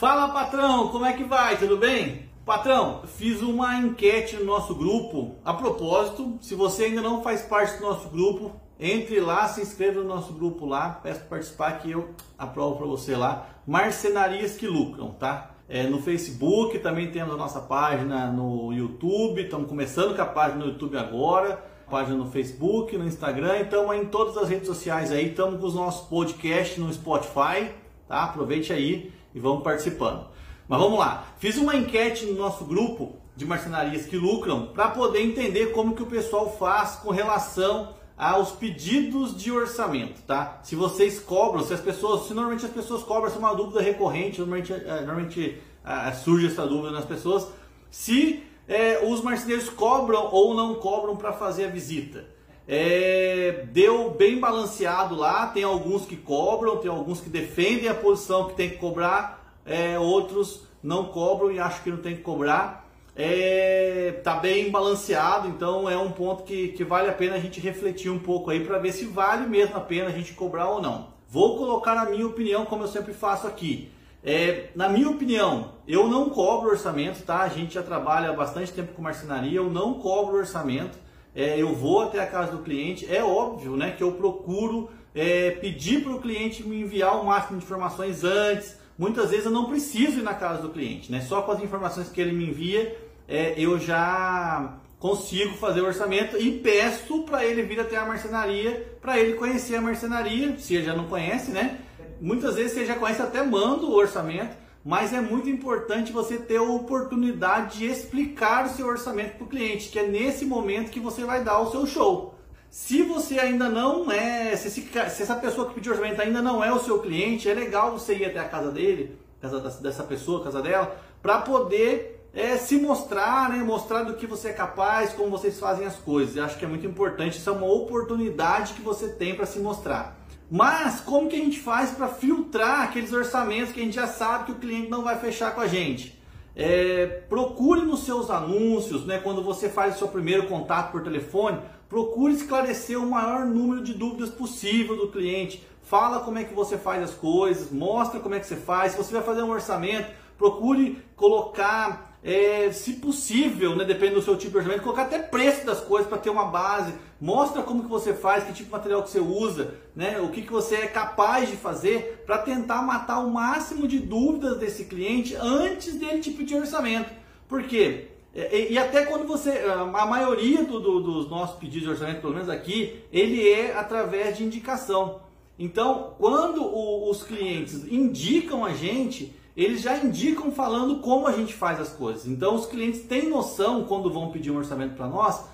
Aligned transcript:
Fala 0.00 0.30
patrão, 0.30 0.88
como 0.88 1.04
é 1.04 1.12
que 1.12 1.24
vai? 1.24 1.58
Tudo 1.58 1.76
bem? 1.76 2.22
Patrão, 2.46 3.02
fiz 3.04 3.42
uma 3.42 3.76
enquete 3.76 4.34
no 4.36 4.46
nosso 4.46 4.74
grupo. 4.74 5.34
A 5.44 5.52
propósito, 5.52 6.38
se 6.40 6.54
você 6.54 6.84
ainda 6.84 7.02
não 7.02 7.22
faz 7.22 7.42
parte 7.42 7.76
do 7.76 7.82
nosso 7.82 8.08
grupo, 8.08 8.50
entre 8.78 9.20
lá, 9.20 9.46
se 9.46 9.60
inscreva 9.60 10.00
no 10.00 10.08
nosso 10.08 10.32
grupo 10.32 10.64
lá, 10.64 10.98
peço 11.02 11.20
para 11.20 11.28
participar 11.28 11.72
que 11.72 11.90
eu 11.90 12.14
aprovo 12.38 12.76
para 12.76 12.86
você 12.86 13.14
lá. 13.14 13.46
Marcenarias 13.66 14.56
que 14.56 14.66
lucram, 14.66 15.10
tá? 15.10 15.50
É, 15.68 15.82
no 15.82 16.00
Facebook, 16.00 16.78
também 16.78 17.10
temos 17.10 17.34
a 17.34 17.36
nossa 17.36 17.60
página 17.60 18.32
no 18.32 18.72
YouTube, 18.72 19.42
estamos 19.42 19.68
começando 19.68 20.16
com 20.16 20.22
a 20.22 20.26
página 20.26 20.64
no 20.64 20.70
YouTube 20.70 20.96
agora, 20.96 21.62
página 21.90 22.16
no 22.16 22.30
Facebook, 22.30 22.96
no 22.96 23.06
Instagram, 23.06 23.58
então 23.58 23.92
em 23.92 24.06
todas 24.06 24.38
as 24.38 24.48
redes 24.48 24.66
sociais 24.66 25.12
aí, 25.12 25.28
estamos 25.28 25.60
com 25.60 25.66
os 25.66 25.74
nossos 25.74 26.08
podcasts 26.08 26.78
no 26.78 26.90
Spotify, 26.90 27.70
tá? 28.10 28.24
Aproveite 28.24 28.72
aí 28.72 29.12
e 29.32 29.38
vamos 29.38 29.62
participando. 29.62 30.26
Mas 30.68 30.80
vamos 30.80 30.98
lá, 30.98 31.24
fiz 31.38 31.56
uma 31.56 31.76
enquete 31.76 32.26
no 32.26 32.34
nosso 32.34 32.64
grupo 32.64 33.14
de 33.36 33.46
marcenarias 33.46 34.04
que 34.04 34.16
lucram 34.16 34.66
para 34.74 34.88
poder 34.88 35.22
entender 35.22 35.66
como 35.72 35.94
que 35.94 36.02
o 36.02 36.06
pessoal 36.06 36.50
faz 36.58 36.96
com 36.96 37.10
relação 37.10 37.94
aos 38.18 38.50
pedidos 38.50 39.34
de 39.40 39.50
orçamento, 39.50 40.20
tá? 40.22 40.58
Se 40.62 40.74
vocês 40.74 41.20
cobram, 41.20 41.62
se 41.62 41.72
as 41.72 41.80
pessoas, 41.80 42.26
se 42.26 42.34
normalmente 42.34 42.66
as 42.66 42.72
pessoas 42.72 43.02
cobram, 43.02 43.30
se 43.30 43.36
é 43.36 43.38
uma 43.38 43.54
dúvida 43.54 43.80
recorrente, 43.80 44.40
normalmente, 44.40 44.72
é, 44.72 44.96
normalmente 44.96 45.62
é, 45.84 46.12
surge 46.12 46.48
essa 46.48 46.66
dúvida 46.66 46.90
nas 46.90 47.04
pessoas, 47.04 47.48
se 47.90 48.42
é, 48.68 49.06
os 49.06 49.22
marceneiros 49.22 49.70
cobram 49.70 50.28
ou 50.32 50.52
não 50.52 50.74
cobram 50.74 51.16
para 51.16 51.32
fazer 51.32 51.64
a 51.66 51.68
visita. 51.68 52.26
É, 52.72 53.64
deu 53.72 54.12
bem 54.12 54.38
balanceado 54.38 55.16
lá, 55.16 55.48
tem 55.48 55.64
alguns 55.64 56.06
que 56.06 56.16
cobram, 56.16 56.76
tem 56.76 56.88
alguns 56.88 57.20
que 57.20 57.28
defendem 57.28 57.88
a 57.88 57.94
posição 57.94 58.46
que 58.46 58.54
tem 58.54 58.70
que 58.70 58.76
cobrar, 58.76 59.58
é, 59.66 59.98
outros 59.98 60.68
não 60.80 61.06
cobram 61.06 61.50
e 61.50 61.58
acham 61.58 61.82
que 61.82 61.90
não 61.90 61.98
tem 61.98 62.14
que 62.14 62.22
cobrar 62.22 62.80
é, 63.22 64.20
tá 64.24 64.36
bem 64.36 64.70
balanceado, 64.70 65.48
então 65.48 65.88
é 65.88 65.96
um 65.96 66.10
ponto 66.10 66.42
que, 66.42 66.68
que 66.68 66.84
vale 66.84 67.08
a 67.08 67.12
pena 67.12 67.36
a 67.36 67.38
gente 67.38 67.60
refletir 67.60 68.10
um 68.10 68.18
pouco 68.18 68.50
aí 68.50 68.64
para 68.64 68.78
ver 68.78 68.92
se 68.92 69.04
vale 69.04 69.46
mesmo 69.46 69.76
a 69.76 69.80
pena 69.80 70.08
a 70.08 70.12
gente 70.12 70.32
cobrar 70.32 70.68
ou 70.68 70.80
não. 70.80 71.08
Vou 71.28 71.58
colocar 71.58 71.92
a 71.98 72.06
minha 72.06 72.26
opinião, 72.26 72.64
como 72.64 72.84
eu 72.84 72.88
sempre 72.88 73.12
faço 73.12 73.46
aqui. 73.46 73.92
É, 74.24 74.70
na 74.74 74.88
minha 74.88 75.08
opinião, 75.08 75.72
eu 75.86 76.08
não 76.08 76.30
cobro 76.30 76.70
orçamento, 76.70 77.22
tá? 77.22 77.40
A 77.40 77.48
gente 77.48 77.74
já 77.74 77.82
trabalha 77.82 78.30
há 78.30 78.32
bastante 78.32 78.72
tempo 78.72 78.92
com 78.92 79.02
marcenaria, 79.02 79.58
eu 79.58 79.70
não 79.70 79.94
cobro 79.94 80.36
orçamento. 80.36 80.98
É, 81.34 81.60
eu 81.60 81.74
vou 81.74 82.02
até 82.02 82.20
a 82.20 82.26
casa 82.26 82.52
do 82.52 82.62
cliente, 82.62 83.06
é 83.12 83.22
óbvio, 83.22 83.76
né, 83.76 83.94
que 83.96 84.02
eu 84.02 84.12
procuro 84.12 84.90
é, 85.14 85.52
pedir 85.52 86.02
para 86.02 86.12
o 86.12 86.20
cliente 86.20 86.66
me 86.66 86.80
enviar 86.80 87.20
o 87.20 87.26
máximo 87.26 87.58
de 87.58 87.64
informações 87.64 88.24
antes, 88.24 88.76
muitas 88.98 89.30
vezes 89.30 89.46
eu 89.46 89.50
não 89.50 89.66
preciso 89.66 90.18
ir 90.18 90.22
na 90.22 90.34
casa 90.34 90.62
do 90.62 90.70
cliente, 90.70 91.10
né? 91.10 91.20
Só 91.20 91.42
com 91.42 91.52
as 91.52 91.62
informações 91.62 92.08
que 92.08 92.20
ele 92.20 92.32
me 92.32 92.48
envia, 92.48 92.96
é, 93.28 93.54
eu 93.56 93.78
já 93.78 94.78
consigo 94.98 95.54
fazer 95.54 95.80
o 95.80 95.86
orçamento 95.86 96.36
e 96.36 96.58
peço 96.58 97.22
para 97.22 97.44
ele 97.44 97.62
vir 97.62 97.80
até 97.80 97.96
a 97.96 98.04
marcenaria, 98.04 98.98
para 99.00 99.18
ele 99.18 99.34
conhecer 99.34 99.76
a 99.76 99.80
marcenaria, 99.80 100.58
se 100.58 100.74
ele 100.74 100.84
já 100.84 100.94
não 100.94 101.06
conhece, 101.06 101.50
né? 101.50 101.78
Muitas 102.20 102.56
vezes 102.56 102.72
você 102.72 102.84
já 102.84 102.96
conhece, 102.96 103.22
até 103.22 103.42
manda 103.42 103.86
o 103.86 103.94
orçamento, 103.94 104.54
mas 104.84 105.12
é 105.12 105.20
muito 105.20 105.48
importante 105.48 106.12
você 106.12 106.38
ter 106.38 106.56
a 106.56 106.62
oportunidade 106.62 107.78
de 107.78 107.86
explicar 107.86 108.66
o 108.66 108.70
seu 108.70 108.86
orçamento 108.86 109.36
para 109.36 109.44
o 109.44 109.48
cliente, 109.48 109.90
que 109.90 109.98
é 109.98 110.06
nesse 110.06 110.44
momento 110.44 110.90
que 110.90 111.00
você 111.00 111.22
vai 111.24 111.44
dar 111.44 111.60
o 111.60 111.70
seu 111.70 111.86
show. 111.86 112.34
Se 112.70 113.02
você 113.02 113.38
ainda 113.38 113.68
não 113.68 114.10
é, 114.10 114.56
se, 114.56 114.70
se, 114.70 114.82
se, 114.82 114.98
essa 114.98 115.34
pessoa 115.34 115.68
que 115.68 115.74
pediu 115.74 115.92
orçamento 115.92 116.22
ainda 116.22 116.40
não 116.40 116.62
é 116.62 116.72
o 116.72 116.78
seu 116.78 117.00
cliente, 117.00 117.48
é 117.48 117.54
legal 117.54 117.92
você 117.92 118.14
ir 118.14 118.24
até 118.24 118.38
a 118.38 118.48
casa 118.48 118.70
dele, 118.70 119.18
casa 119.40 119.60
dessa 119.80 120.04
pessoa, 120.04 120.44
casa 120.44 120.62
dela, 120.62 120.96
para 121.20 121.40
poder 121.40 122.28
é, 122.32 122.56
se 122.56 122.76
mostrar, 122.76 123.50
né, 123.50 123.56
mostrar 123.62 124.04
do 124.04 124.14
que 124.14 124.26
você 124.26 124.48
é 124.48 124.52
capaz, 124.52 125.12
como 125.12 125.30
vocês 125.30 125.58
fazem 125.58 125.84
as 125.84 125.96
coisas. 125.96 126.36
Eu 126.36 126.44
acho 126.44 126.56
que 126.56 126.64
é 126.64 126.68
muito 126.68 126.86
importante, 126.86 127.38
isso 127.38 127.50
é 127.50 127.52
uma 127.52 127.66
oportunidade 127.66 128.74
que 128.74 128.82
você 128.82 129.08
tem 129.08 129.34
para 129.34 129.46
se 129.46 129.58
mostrar. 129.58 130.19
Mas 130.50 131.00
como 131.00 131.28
que 131.28 131.36
a 131.36 131.38
gente 131.38 131.60
faz 131.60 131.90
para 131.90 132.08
filtrar 132.08 132.82
aqueles 132.82 133.12
orçamentos 133.12 133.72
que 133.72 133.80
a 133.80 133.84
gente 133.84 133.94
já 133.94 134.08
sabe 134.08 134.46
que 134.46 134.52
o 134.52 134.56
cliente 134.56 134.90
não 134.90 135.04
vai 135.04 135.16
fechar 135.18 135.54
com 135.54 135.60
a 135.60 135.66
gente? 135.68 136.20
É, 136.56 137.06
procure 137.28 137.82
nos 137.82 138.00
seus 138.00 138.28
anúncios, 138.28 139.06
né, 139.06 139.18
quando 139.18 139.42
você 139.42 139.68
faz 139.68 139.94
o 139.94 139.98
seu 139.98 140.08
primeiro 140.08 140.48
contato 140.48 140.90
por 140.90 141.02
telefone, 141.02 141.60
procure 141.88 142.34
esclarecer 142.34 143.00
o 143.00 143.08
maior 143.08 143.46
número 143.46 143.82
de 143.82 143.94
dúvidas 143.94 144.30
possível 144.30 144.96
do 144.96 145.08
cliente. 145.08 145.64
Fala 145.82 146.20
como 146.20 146.38
é 146.38 146.44
que 146.44 146.52
você 146.52 146.76
faz 146.76 147.02
as 147.02 147.14
coisas, 147.14 147.70
mostra 147.70 148.18
como 148.18 148.34
é 148.34 148.40
que 148.40 148.46
você 148.46 148.56
faz. 148.56 148.92
Se 148.92 148.98
você 148.98 149.12
vai 149.12 149.22
fazer 149.22 149.42
um 149.42 149.50
orçamento, 149.50 150.10
procure 150.36 151.00
colocar, 151.14 152.09
é, 152.22 152.70
se 152.70 152.94
possível, 152.94 153.74
né, 153.74 153.84
depende 153.84 154.14
do 154.14 154.22
seu 154.22 154.36
tipo 154.36 154.52
de 154.52 154.58
orçamento, 154.58 154.82
colocar 154.82 155.02
até 155.02 155.18
preço 155.18 155.64
das 155.64 155.80
coisas 155.80 156.06
para 156.06 156.18
ter 156.18 156.30
uma 156.30 156.44
base. 156.44 156.92
Mostra 157.20 157.62
como 157.62 157.82
que 157.82 157.88
você 157.88 158.14
faz, 158.14 158.44
que 158.44 158.52
tipo 158.52 158.66
de 158.66 158.72
material 158.72 159.02
que 159.02 159.10
você 159.10 159.20
usa, 159.20 159.74
né, 159.94 160.20
o 160.20 160.28
que, 160.28 160.42
que 160.42 160.52
você 160.52 160.76
é 160.76 160.86
capaz 160.86 161.48
de 161.48 161.56
fazer 161.56 162.22
para 162.26 162.38
tentar 162.38 162.82
matar 162.82 163.20
o 163.20 163.30
máximo 163.30 163.88
de 163.88 163.98
dúvidas 163.98 164.58
desse 164.58 164.84
cliente 164.84 165.34
antes 165.34 165.94
dele 165.94 166.20
te 166.20 166.30
pedir 166.30 166.56
orçamento. 166.56 167.10
Por 167.48 167.62
quê? 167.64 168.08
E, 168.34 168.74
e, 168.74 168.78
até 168.78 169.04
quando 169.06 169.26
você. 169.26 169.50
A 169.92 170.06
maioria 170.06 170.64
do, 170.64 170.78
do, 170.78 171.00
dos 171.00 171.28
nossos 171.28 171.58
pedidos 171.58 171.82
de 171.82 171.88
orçamento, 171.90 172.20
pelo 172.20 172.34
menos 172.34 172.48
aqui, 172.48 173.00
ele 173.12 173.48
é 173.48 173.76
através 173.76 174.36
de 174.36 174.44
indicação. 174.44 175.20
Então, 175.58 176.14
quando 176.16 176.62
o, 176.62 177.10
os 177.10 177.22
clientes 177.24 177.84
indicam 177.90 178.64
a 178.64 178.72
gente, 178.72 179.34
eles 179.62 179.82
já 179.82 179.96
indicam 179.96 180.50
falando 180.50 181.00
como 181.00 181.26
a 181.26 181.32
gente 181.32 181.52
faz 181.52 181.80
as 181.80 181.90
coisas. 181.90 182.26
Então, 182.26 182.54
os 182.54 182.66
clientes 182.66 183.02
têm 183.02 183.28
noção, 183.28 183.84
quando 183.84 184.12
vão 184.12 184.30
pedir 184.30 184.50
um 184.50 184.56
orçamento 184.56 184.94
para 184.94 185.06
nós, 185.06 185.44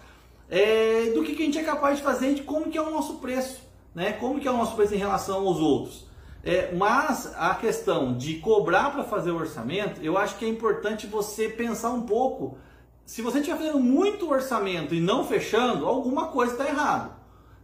é, 0.48 1.10
do 1.14 1.22
que, 1.22 1.34
que, 1.34 1.42
a 1.42 1.46
gente 1.46 1.58
é 1.58 1.64
capaz 1.64 1.98
de 1.98 2.02
fazer 2.02 2.30
e 2.30 2.34
de 2.36 2.42
como 2.42 2.70
que 2.70 2.78
é 2.78 2.82
o 2.82 2.90
nosso 2.90 3.14
preço. 3.14 3.60
Né? 3.94 4.12
Como 4.12 4.38
que 4.38 4.46
é 4.46 4.50
o 4.50 4.56
nosso 4.56 4.76
preço 4.76 4.94
em 4.94 4.98
relação 4.98 5.46
aos 5.46 5.58
outros. 5.58 6.06
É, 6.44 6.72
mas 6.72 7.34
a 7.36 7.54
questão 7.56 8.16
de 8.16 8.34
cobrar 8.34 8.92
para 8.92 9.02
fazer 9.02 9.32
o 9.32 9.36
orçamento, 9.36 10.00
eu 10.00 10.16
acho 10.16 10.36
que 10.36 10.44
é 10.44 10.48
importante 10.48 11.06
você 11.06 11.48
pensar 11.48 11.90
um 11.90 12.02
pouco 12.02 12.56
se 13.04 13.22
você 13.22 13.38
estiver 13.38 13.56
fazendo 13.56 13.78
muito 13.78 14.28
orçamento 14.28 14.94
e 14.94 15.00
não 15.00 15.24
fechando, 15.24 15.86
alguma 15.86 16.26
coisa 16.28 16.52
está 16.52 16.66
errado. 16.66 17.14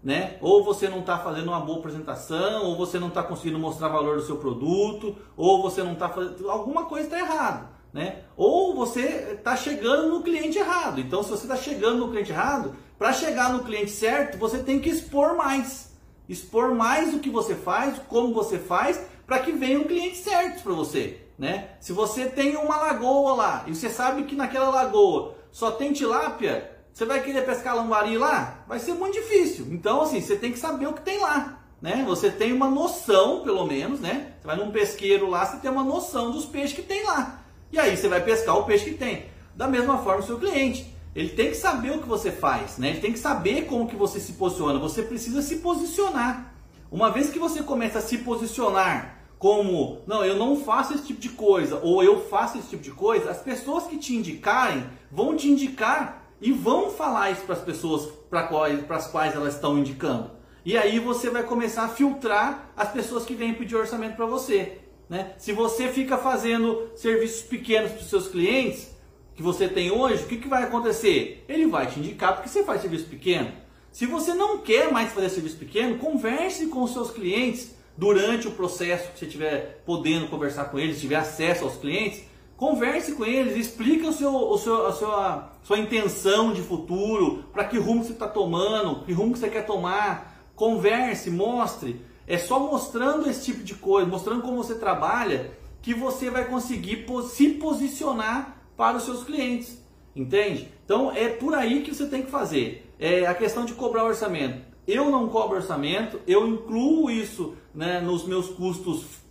Né? 0.02 0.36
Ou 0.40 0.64
você 0.64 0.88
não 0.88 1.00
está 1.00 1.18
fazendo 1.18 1.48
uma 1.48 1.60
boa 1.60 1.78
apresentação, 1.78 2.64
ou 2.64 2.76
você 2.76 2.98
não 2.98 3.08
está 3.08 3.22
conseguindo 3.22 3.58
mostrar 3.58 3.88
valor 3.88 4.16
do 4.16 4.22
seu 4.22 4.36
produto, 4.36 5.16
ou 5.36 5.62
você 5.62 5.82
não 5.82 5.92
está 5.92 6.08
fazendo. 6.08 6.50
Alguma 6.50 6.86
coisa 6.86 7.06
está 7.06 7.18
errada. 7.18 7.70
Né? 7.92 8.22
Ou 8.36 8.74
você 8.74 9.36
está 9.38 9.54
chegando 9.54 10.08
no 10.08 10.22
cliente 10.22 10.58
errado. 10.58 11.00
Então, 11.00 11.22
se 11.22 11.30
você 11.30 11.42
está 11.42 11.56
chegando 11.56 11.98
no 11.98 12.10
cliente 12.10 12.32
errado, 12.32 12.74
para 12.98 13.12
chegar 13.12 13.52
no 13.52 13.64
cliente 13.64 13.90
certo, 13.90 14.38
você 14.38 14.58
tem 14.58 14.80
que 14.80 14.88
expor 14.88 15.36
mais. 15.36 15.92
Expor 16.28 16.74
mais 16.74 17.12
o 17.12 17.18
que 17.18 17.28
você 17.28 17.54
faz, 17.54 17.98
como 18.08 18.32
você 18.32 18.58
faz, 18.58 19.00
para 19.26 19.40
que 19.40 19.52
venha 19.52 19.78
um 19.78 19.84
cliente 19.84 20.16
certo 20.16 20.62
para 20.62 20.72
você. 20.72 21.20
Né? 21.38 21.70
Se 21.80 21.92
você 21.92 22.26
tem 22.26 22.56
uma 22.56 22.76
lagoa 22.76 23.34
lá 23.34 23.64
e 23.66 23.74
você 23.74 23.88
sabe 23.88 24.24
que 24.24 24.36
naquela 24.36 24.70
lagoa 24.70 25.34
só 25.50 25.70
tem 25.70 25.92
tilápia, 25.92 26.71
você 26.92 27.04
vai 27.04 27.22
querer 27.22 27.44
pescar 27.46 27.74
lambari 27.74 28.18
lá? 28.18 28.64
Vai 28.68 28.78
ser 28.78 28.92
muito 28.92 29.14
difícil. 29.14 29.66
Então, 29.70 30.02
assim, 30.02 30.20
você 30.20 30.36
tem 30.36 30.52
que 30.52 30.58
saber 30.58 30.86
o 30.86 30.92
que 30.92 31.02
tem 31.02 31.18
lá. 31.18 31.58
Né? 31.80 32.04
Você 32.06 32.30
tem 32.30 32.52
uma 32.52 32.68
noção, 32.68 33.42
pelo 33.42 33.66
menos, 33.66 33.98
né? 33.98 34.34
Você 34.40 34.46
vai 34.46 34.56
num 34.56 34.70
pesqueiro 34.70 35.28
lá, 35.28 35.44
você 35.44 35.56
tem 35.56 35.70
uma 35.70 35.82
noção 35.82 36.30
dos 36.30 36.44
peixes 36.44 36.76
que 36.76 36.82
tem 36.82 37.04
lá. 37.04 37.42
E 37.72 37.78
aí 37.78 37.96
você 37.96 38.08
vai 38.08 38.22
pescar 38.22 38.56
o 38.56 38.64
peixe 38.64 38.90
que 38.90 38.98
tem. 38.98 39.24
Da 39.56 39.66
mesma 39.66 39.98
forma 39.98 40.20
o 40.20 40.26
seu 40.26 40.38
cliente. 40.38 40.94
Ele 41.14 41.30
tem 41.30 41.48
que 41.48 41.56
saber 41.56 41.92
o 41.92 42.00
que 42.00 42.08
você 42.08 42.30
faz, 42.30 42.78
né? 42.78 42.90
Ele 42.90 43.00
tem 43.00 43.12
que 43.12 43.18
saber 43.18 43.66
como 43.66 43.88
que 43.88 43.96
você 43.96 44.20
se 44.20 44.34
posiciona. 44.34 44.78
Você 44.78 45.02
precisa 45.02 45.42
se 45.42 45.56
posicionar. 45.56 46.54
Uma 46.90 47.10
vez 47.10 47.30
que 47.30 47.38
você 47.38 47.62
começa 47.62 47.98
a 47.98 48.02
se 48.02 48.18
posicionar 48.18 49.18
como, 49.38 50.02
não, 50.06 50.24
eu 50.24 50.36
não 50.36 50.60
faço 50.60 50.94
esse 50.94 51.04
tipo 51.04 51.20
de 51.20 51.30
coisa, 51.30 51.80
ou 51.82 52.00
eu 52.00 52.28
faço 52.28 52.58
esse 52.58 52.68
tipo 52.68 52.82
de 52.82 52.92
coisa, 52.92 53.28
as 53.28 53.38
pessoas 53.38 53.88
que 53.88 53.98
te 53.98 54.14
indicarem 54.14 54.86
vão 55.10 55.34
te 55.34 55.48
indicar 55.48 56.21
e 56.42 56.52
vão 56.52 56.90
falar 56.90 57.30
isso 57.30 57.42
para 57.42 57.54
as 57.54 57.62
pessoas 57.62 58.10
para 58.28 58.48
as 58.90 59.06
quais 59.06 59.34
elas 59.34 59.54
estão 59.54 59.78
indicando. 59.78 60.30
E 60.64 60.76
aí 60.76 60.98
você 60.98 61.30
vai 61.30 61.44
começar 61.44 61.84
a 61.84 61.88
filtrar 61.88 62.72
as 62.76 62.90
pessoas 62.90 63.24
que 63.24 63.34
vêm 63.34 63.54
pedir 63.54 63.76
orçamento 63.76 64.16
para 64.16 64.26
você. 64.26 64.78
Né? 65.08 65.32
Se 65.38 65.52
você 65.52 65.88
fica 65.88 66.18
fazendo 66.18 66.90
serviços 66.96 67.42
pequenos 67.42 67.92
para 67.92 68.00
os 68.00 68.10
seus 68.10 68.28
clientes, 68.28 68.90
que 69.34 69.42
você 69.42 69.68
tem 69.68 69.90
hoje, 69.90 70.24
o 70.24 70.26
que, 70.26 70.36
que 70.36 70.48
vai 70.48 70.64
acontecer? 70.64 71.44
Ele 71.48 71.66
vai 71.66 71.86
te 71.86 71.98
indicar 71.98 72.34
porque 72.34 72.48
você 72.48 72.64
faz 72.64 72.80
serviço 72.80 73.06
pequeno. 73.06 73.50
Se 73.90 74.06
você 74.06 74.34
não 74.34 74.58
quer 74.58 74.90
mais 74.90 75.12
fazer 75.12 75.28
serviço 75.28 75.56
pequeno, 75.56 75.98
converse 75.98 76.66
com 76.66 76.82
os 76.82 76.92
seus 76.92 77.10
clientes 77.10 77.74
durante 77.96 78.48
o 78.48 78.52
processo 78.52 79.10
que 79.12 79.18
você 79.18 79.26
estiver 79.26 79.82
podendo 79.84 80.28
conversar 80.28 80.66
com 80.66 80.78
eles, 80.78 81.00
tiver 81.00 81.16
acesso 81.16 81.64
aos 81.64 81.76
clientes, 81.76 82.24
converse 82.62 83.14
com 83.14 83.24
eles, 83.24 83.56
explique 83.56 84.06
o 84.06 84.12
seu, 84.12 84.32
o 84.32 84.56
seu, 84.56 84.86
a 84.86 84.92
sua, 84.92 85.52
sua 85.64 85.78
intenção 85.80 86.52
de 86.52 86.62
futuro, 86.62 87.42
para 87.52 87.64
que 87.64 87.76
rumo 87.76 88.04
você 88.04 88.12
está 88.12 88.28
tomando, 88.28 89.04
que 89.04 89.12
rumo 89.12 89.36
você 89.36 89.48
quer 89.50 89.66
tomar, 89.66 90.46
converse, 90.54 91.28
mostre. 91.28 92.00
É 92.24 92.38
só 92.38 92.60
mostrando 92.60 93.28
esse 93.28 93.46
tipo 93.46 93.64
de 93.64 93.74
coisa, 93.74 94.08
mostrando 94.08 94.42
como 94.42 94.58
você 94.58 94.76
trabalha, 94.76 95.50
que 95.82 95.92
você 95.92 96.30
vai 96.30 96.44
conseguir 96.44 97.04
se 97.24 97.48
posicionar 97.48 98.56
para 98.76 98.96
os 98.96 99.02
seus 99.02 99.24
clientes. 99.24 99.82
Entende? 100.14 100.68
Então 100.84 101.10
é 101.10 101.28
por 101.30 101.56
aí 101.56 101.82
que 101.82 101.92
você 101.92 102.06
tem 102.06 102.22
que 102.22 102.30
fazer. 102.30 102.88
É 102.96 103.26
a 103.26 103.34
questão 103.34 103.64
de 103.64 103.72
cobrar 103.72 104.04
orçamento. 104.04 104.62
Eu 104.86 105.10
não 105.10 105.28
cobro 105.28 105.56
orçamento, 105.56 106.20
eu 106.28 106.46
incluo 106.46 107.10
isso 107.10 107.56
né, 107.74 108.00
nos 108.00 108.24
meus 108.24 108.50
custos 108.50 109.21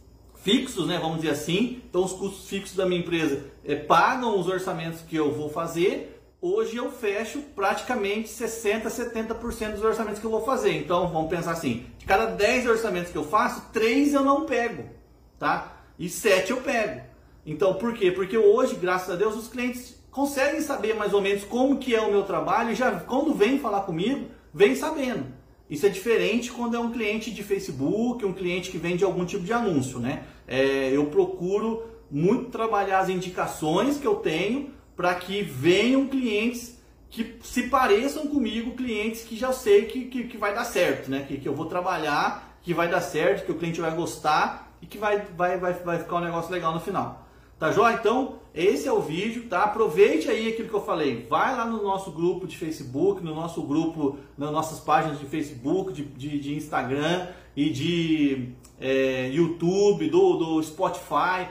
fixos, 0.44 0.88
né, 0.88 0.98
vamos 1.00 1.18
dizer 1.18 1.32
assim. 1.32 1.82
Então 1.90 2.04
os 2.04 2.14
custos 2.14 2.48
fixos 2.48 2.76
da 2.76 2.86
minha 2.86 3.02
empresa 3.02 3.46
é, 3.64 3.76
pagam 3.76 4.40
os 4.40 4.48
orçamentos 4.48 5.02
que 5.02 5.16
eu 5.16 5.32
vou 5.32 5.50
fazer. 5.50 6.20
Hoje 6.42 6.76
eu 6.76 6.92
fecho 6.92 7.40
praticamente 7.56 8.28
60, 8.30 8.90
70% 8.90 9.74
dos 9.74 9.84
orçamentos 9.84 10.20
que 10.20 10.26
eu 10.26 10.32
vou 10.32 10.44
fazer. 10.44 10.76
Então 10.76 11.08
vamos 11.08 11.30
pensar 11.30 11.52
assim, 11.52 11.86
de 11.98 12.06
cada 12.06 12.26
10 12.26 12.68
orçamentos 12.68 13.12
que 13.12 13.18
eu 13.18 13.24
faço, 13.24 13.70
3 13.72 14.14
eu 14.14 14.24
não 14.24 14.46
pego, 14.46 14.90
tá? 15.38 15.84
E 16.00 16.10
7 16.10 16.52
eu 16.52 16.58
pego. 16.58 17.02
Então 17.46 17.76
por 17.76 17.94
quê? 17.94 18.12
Porque 18.12 18.38
hoje, 18.38 18.76
graças 18.76 19.10
a 19.12 19.16
Deus, 19.16 19.36
os 19.36 19.48
clientes 19.48 20.02
conseguem 20.10 20.62
saber 20.62 20.96
mais 20.96 21.14
ou 21.14 21.22
menos 21.22 21.44
como 21.44 21.78
que 21.78 21.96
é 21.96 22.02
o 22.02 22.12
meu 22.12 22.24
trabalho 22.24 22.72
e 22.72 22.76
já 22.76 22.92
quando 23.00 23.34
vem 23.34 23.60
falar 23.60 23.82
comigo, 23.82 24.28
vem 24.52 24.76
sabendo. 24.76 25.41
Isso 25.72 25.86
é 25.86 25.90
diferente 25.90 26.52
quando 26.52 26.76
é 26.76 26.80
um 26.80 26.92
cliente 26.92 27.32
de 27.32 27.42
Facebook, 27.42 28.26
um 28.26 28.34
cliente 28.34 28.70
que 28.70 28.78
vende 28.78 29.06
algum 29.06 29.24
tipo 29.24 29.46
de 29.46 29.54
anúncio, 29.54 30.00
né? 30.00 30.24
É, 30.46 30.92
eu 30.92 31.06
procuro 31.06 31.84
muito 32.12 32.52
trabalhar 32.52 33.00
as 33.00 33.08
indicações 33.08 33.98
que 33.98 34.06
eu 34.06 34.16
tenho 34.16 34.72
para 34.98 35.16
que 35.16 35.42
venham 35.42 36.10
clientes 36.10 36.78
que 37.10 37.38
se 37.42 37.64
pareçam 37.64 38.28
comigo, 38.28 38.76
clientes 38.76 39.22
que 39.24 39.38
já 39.38 39.54
sei 39.54 39.86
que, 39.86 40.06
que, 40.06 40.26
que 40.26 40.38
vai 40.38 40.54
dar 40.54 40.66
certo, 40.66 41.10
né? 41.10 41.24
Que, 41.26 41.38
que 41.38 41.48
eu 41.48 41.56
vou 41.56 41.68
trabalhar, 41.68 42.58
que 42.62 42.74
vai 42.74 42.90
dar 42.90 43.00
certo, 43.00 43.46
que 43.46 43.52
o 43.54 43.56
cliente 43.56 43.80
vai 43.80 43.96
gostar 43.96 44.76
e 44.82 44.86
que 44.86 44.98
vai, 44.98 45.22
vai, 45.38 45.58
vai, 45.58 45.74
vai 45.74 46.00
ficar 46.00 46.18
um 46.18 46.26
negócio 46.26 46.52
legal 46.52 46.74
no 46.74 46.82
final. 46.82 47.26
Tá 47.62 47.72
joia? 47.72 47.94
Então, 47.94 48.40
esse 48.56 48.88
é 48.88 48.92
o 48.92 49.00
vídeo, 49.00 49.46
tá? 49.48 49.66
Aproveite 49.66 50.28
aí 50.28 50.48
aquilo 50.48 50.68
que 50.68 50.74
eu 50.74 50.82
falei. 50.82 51.28
Vai 51.30 51.56
lá 51.56 51.64
no 51.64 51.84
nosso 51.84 52.10
grupo 52.10 52.48
de 52.48 52.58
Facebook, 52.58 53.24
no 53.24 53.36
nosso 53.36 53.62
grupo, 53.62 54.18
nas 54.36 54.52
nossas 54.52 54.80
páginas 54.80 55.20
de 55.20 55.28
Facebook, 55.28 55.94
de, 55.94 56.04
de, 56.04 56.40
de 56.40 56.56
Instagram 56.56 57.28
e 57.56 57.70
de 57.70 58.50
é, 58.80 59.30
YouTube, 59.32 60.10
do, 60.10 60.38
do 60.38 60.64
Spotify. 60.64 61.50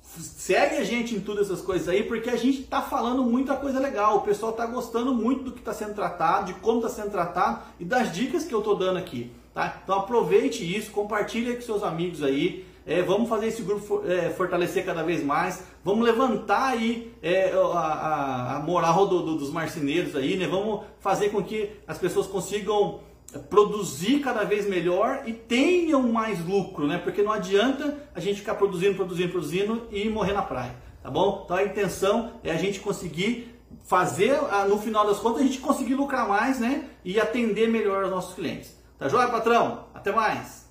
Segue 0.00 0.78
a 0.78 0.84
gente 0.84 1.14
em 1.14 1.20
todas 1.20 1.46
essas 1.46 1.64
coisas 1.64 1.88
aí, 1.88 2.02
porque 2.02 2.28
a 2.28 2.36
gente 2.36 2.62
está 2.62 2.82
falando 2.82 3.22
muita 3.22 3.54
coisa 3.54 3.78
legal. 3.78 4.16
O 4.16 4.22
pessoal 4.22 4.50
está 4.50 4.66
gostando 4.66 5.14
muito 5.14 5.44
do 5.44 5.52
que 5.52 5.60
está 5.60 5.72
sendo 5.72 5.94
tratado, 5.94 6.46
de 6.46 6.54
como 6.54 6.78
está 6.78 6.88
sendo 6.88 7.12
tratado 7.12 7.62
e 7.78 7.84
das 7.84 8.12
dicas 8.12 8.44
que 8.44 8.52
eu 8.52 8.58
estou 8.58 8.74
dando 8.74 8.98
aqui. 8.98 9.30
Tá? 9.54 9.80
Então 9.84 10.00
aproveite 10.00 10.64
isso, 10.64 10.90
compartilhe 10.90 11.54
com 11.54 11.62
seus 11.62 11.84
amigos 11.84 12.20
aí. 12.20 12.66
É, 12.86 13.02
vamos 13.02 13.28
fazer 13.28 13.46
esse 13.46 13.62
grupo 13.62 14.02
é, 14.06 14.30
fortalecer 14.30 14.84
cada 14.84 15.02
vez 15.02 15.22
mais. 15.22 15.64
Vamos 15.84 16.04
levantar 16.04 16.70
aí 16.70 17.12
é, 17.22 17.52
a, 17.52 18.56
a, 18.56 18.60
moral 18.60 19.06
do, 19.06 19.22
do, 19.22 19.36
dos 19.36 19.50
marceneiros 19.50 20.16
aí, 20.16 20.36
né? 20.36 20.46
Vamos 20.46 20.84
fazer 20.98 21.30
com 21.30 21.42
que 21.42 21.70
as 21.86 21.98
pessoas 21.98 22.26
consigam 22.26 23.00
produzir 23.48 24.20
cada 24.20 24.44
vez 24.44 24.68
melhor 24.68 25.22
e 25.26 25.32
tenham 25.32 26.02
mais 26.02 26.44
lucro, 26.44 26.86
né? 26.86 26.98
Porque 26.98 27.22
não 27.22 27.32
adianta 27.32 27.98
a 28.14 28.20
gente 28.20 28.40
ficar 28.40 28.54
produzindo, 28.56 28.94
produzindo, 28.94 29.30
produzindo 29.30 29.88
e 29.90 30.08
morrer 30.08 30.32
na 30.32 30.42
praia, 30.42 30.74
tá 31.02 31.10
bom? 31.10 31.42
Então 31.44 31.56
a 31.56 31.64
intenção 31.64 32.32
é 32.42 32.50
a 32.50 32.56
gente 32.56 32.80
conseguir 32.80 33.52
fazer, 33.84 34.38
no 34.68 34.78
final 34.78 35.06
das 35.06 35.18
contas, 35.18 35.40
a 35.40 35.44
gente 35.44 35.58
conseguir 35.58 35.94
lucrar 35.94 36.28
mais, 36.28 36.60
né? 36.60 36.90
E 37.04 37.18
atender 37.18 37.68
melhor 37.68 38.04
os 38.04 38.10
nossos 38.10 38.34
clientes. 38.34 38.76
Tá 38.98 39.08
joia, 39.08 39.28
patrão? 39.28 39.86
Até 39.94 40.12
mais! 40.12 40.70